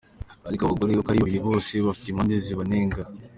Ariko 0.47 0.61
abo 0.63 0.71
bagore 0.73 0.91
uko 0.99 1.09
ari 1.11 1.21
babiri 1.23 1.39
bose 1.47 1.71
bafite 1.85 2.07
impande 2.09 2.35
zibanenga. 2.45 3.01